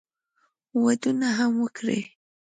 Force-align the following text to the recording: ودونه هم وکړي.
ودونه 0.83 1.27
هم 1.37 1.51
وکړي. 1.63 1.99